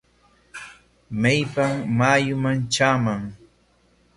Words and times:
¿Maypam 1.21 1.73
mayuman 1.97 2.59
traaman? 2.73 3.21